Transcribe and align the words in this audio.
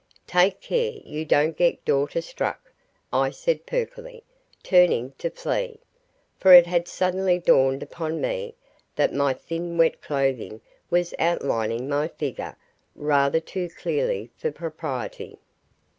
"Take 0.25 0.61
care 0.61 0.93
you 1.05 1.25
don't 1.25 1.55
get 1.55 1.85
daughter 1.85 2.21
struck," 2.21 2.73
I 3.13 3.29
said 3.29 3.67
perkily, 3.67 4.23
turning 4.63 5.11
to 5.19 5.29
flee, 5.29 5.79
for 6.39 6.53
it 6.53 6.65
had 6.65 6.87
suddenly 6.87 7.37
dawned 7.37 7.83
upon 7.83 8.19
me 8.19 8.55
that 8.95 9.13
my 9.13 9.35
thin 9.35 9.77
wet 9.77 10.01
clothing 10.01 10.59
was 10.89 11.13
outlining 11.19 11.87
my 11.87 12.07
figure 12.07 12.55
rather 12.95 13.39
too 13.39 13.69
clearly 13.69 14.31
for 14.35 14.51
propriety. 14.51 15.37